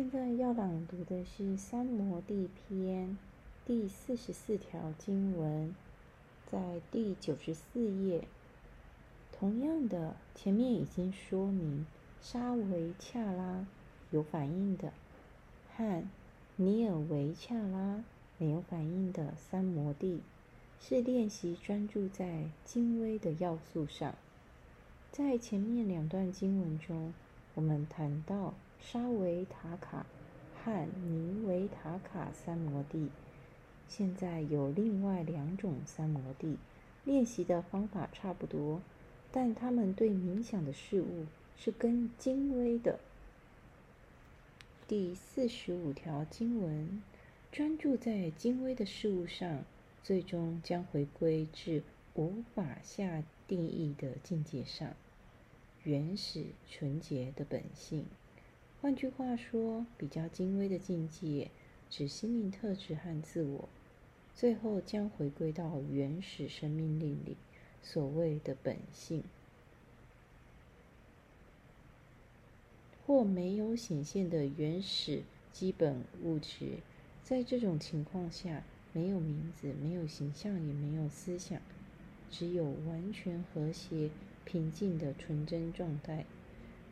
[0.00, 3.06] 现在要朗读的是《三摩地篇》
[3.66, 5.74] 第四十四条经文，
[6.50, 8.24] 在第九十四页。
[9.30, 11.84] 同样的，前面已经说明，
[12.22, 13.66] 沙维恰拉
[14.10, 14.90] 有反应的，
[15.76, 16.02] 和
[16.56, 18.02] 尼尔维恰拉
[18.38, 20.22] 没有反应的三摩地，
[20.80, 24.14] 是练习专注在精微的要素上。
[25.12, 27.12] 在前面两段经文中，
[27.54, 28.54] 我们谈到。
[28.82, 30.06] 沙维塔卡
[30.64, 33.10] 和尼维塔卡三摩地，
[33.86, 36.56] 现在有另外两种三摩地，
[37.04, 38.80] 练习的方法差不多，
[39.30, 41.26] 但他们对冥想的事物
[41.58, 42.98] 是更精微的。
[44.88, 47.02] 第四十五条经文：
[47.52, 49.64] 专注在精微的事物上，
[50.02, 51.82] 最终将回归至
[52.14, 54.94] 无法下定义的境界上，
[55.84, 58.06] 原始纯洁的本性。
[58.80, 61.50] 换句话说，比较精微的境界
[61.90, 63.68] 指心灵特质和自我，
[64.34, 67.36] 最后将回归到原始生命力里
[67.82, 69.22] 所谓的本性，
[73.06, 75.22] 或没有显现的原始
[75.52, 76.78] 基本物质。
[77.22, 81.60] 在这种情况下，没有名字，没有形象，也没有思想，
[82.30, 84.10] 只有完全和谐、
[84.50, 86.24] 平静的纯真状态。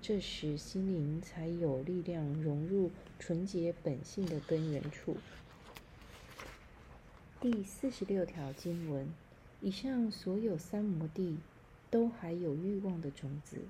[0.00, 5.16] 这时，心灵才有力量融入纯洁本性的根源处。
[7.40, 9.08] 第四十六条经文：
[9.60, 11.38] 以上所有三摩地
[11.90, 13.62] 都还有欲望的种子，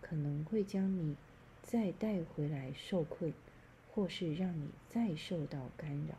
[0.00, 1.14] 可能会将你
[1.62, 3.34] 再带回来受困，
[3.92, 6.14] 或是让你再受到干扰。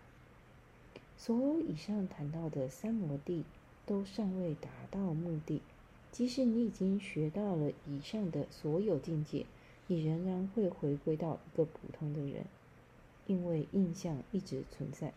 [1.17, 3.45] 所有以上谈到的三摩地
[3.87, 5.63] 都尚未达到目的。
[6.11, 9.45] 即使你已经学到了以上的所有境界，
[9.87, 12.45] 你仍然会回归到一个普通的人，
[13.27, 15.13] 因为印象一直存在。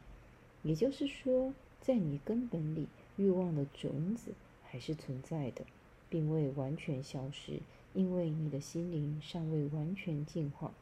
[0.63, 4.33] 也就是说，在你根本里，欲望的种子
[4.63, 5.65] 还是存在的，
[6.09, 7.61] 并未完全消失，
[7.95, 10.73] 因为你的心灵尚未完全净化。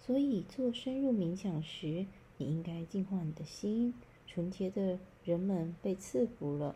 [0.00, 2.06] 所以，做深入冥想时，
[2.38, 3.94] 你应该净化你的心。
[4.26, 6.74] 纯洁的人们被赐福了。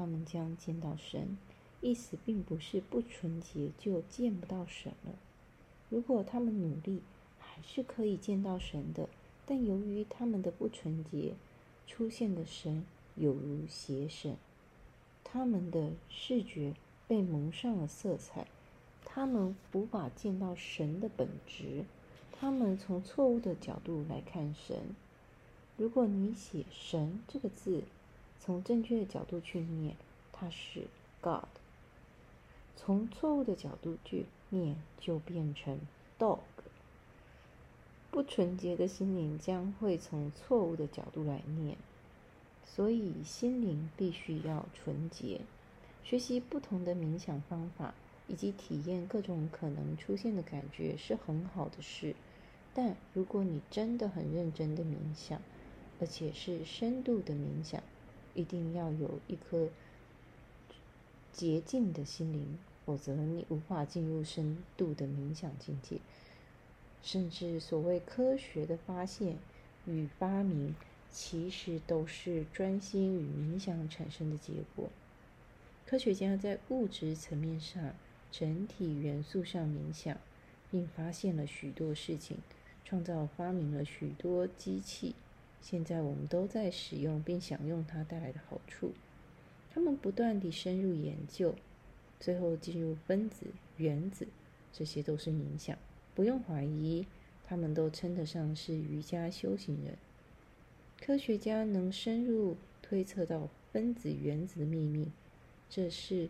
[0.00, 1.36] 他们将见到神，
[1.82, 5.12] 意思并不是不纯洁就见不到神了。
[5.90, 7.02] 如果他们努力，
[7.38, 9.10] 还是可以见到神的。
[9.44, 11.34] 但由于他们的不纯洁，
[11.86, 14.38] 出现的神有如邪神，
[15.22, 16.72] 他们的视觉
[17.06, 18.46] 被蒙上了色彩，
[19.04, 21.84] 他们无法见到神的本质。
[22.32, 24.96] 他们从错误的角度来看神。
[25.76, 27.82] 如果你写“神”这个字，
[28.40, 29.94] 从正确的角度去念，
[30.32, 30.88] 它是
[31.20, 31.44] God；
[32.74, 35.78] 从错误的角度去念，就变成
[36.18, 36.38] Dog。
[38.10, 41.76] 不纯洁的心灵将会从错误的角度来念，
[42.64, 45.42] 所以心灵必须要纯洁。
[46.02, 47.94] 学习不同的冥想方法，
[48.26, 52.16] 以及体验各种可能出现的感觉是很好的事，
[52.74, 55.40] 但如果你真的很认真的冥想，
[56.00, 57.80] 而且是深度的冥想，
[58.40, 59.68] 一定要有一颗
[61.30, 65.98] 洁净的心灵，否则你无法进入深度的冥想境界。
[67.02, 69.36] 甚至所谓科学的发现
[69.86, 70.74] 与发明，
[71.10, 74.88] 其实都是专心与冥想产生的结果。
[75.86, 77.94] 科学家在物质层面上、
[78.30, 80.16] 整体元素上冥想，
[80.70, 82.38] 并发现了许多事情，
[82.84, 85.14] 创造发明了许多机器。
[85.60, 88.92] 现在我们都在使用并享用它带来的好处。
[89.72, 91.54] 他们不断地深入研究，
[92.18, 94.26] 最后进入分子、原子，
[94.72, 95.78] 这些都是冥想。
[96.14, 97.06] 不用怀疑，
[97.46, 99.96] 他们都称得上是瑜伽修行人。
[101.00, 105.08] 科学家能深入推测到分子、原子的秘密，
[105.68, 106.28] 这是，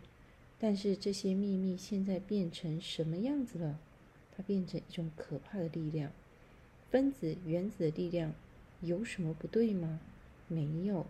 [0.59, 3.79] 但是这些秘密现在变成什么样子了？
[4.37, 6.11] 它变成一种可怕的力量。
[6.91, 8.33] 分子、原子的力量。
[8.81, 9.99] 有什么不对吗？
[10.47, 11.05] 没有，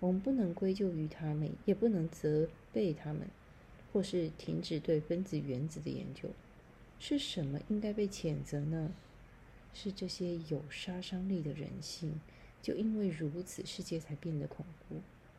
[0.00, 3.28] 我们不能归咎于他们，也不能责备他们，
[3.92, 6.28] 或是停止对分子、原子的研究。
[6.98, 8.92] 是什么应该被谴责呢？
[9.72, 12.20] 是这些有杀伤力的人性。
[12.62, 14.96] 就因为如此，世界才变得恐怖。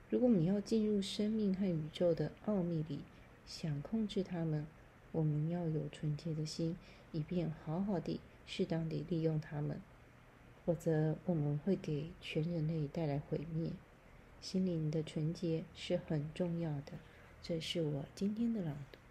[0.10, 3.00] 如果你要进入生命和宇宙的奥秘里，
[3.48, 4.68] 想控制他们，
[5.12, 6.78] 我们要有纯洁的心，
[7.12, 9.82] 以便好好地、适当地利用他们。
[10.66, 13.70] 否则，我们会给全人类带来毁灭。
[14.42, 16.94] 心灵的纯洁是很重要的。
[17.44, 19.05] 这是我今天的朗读。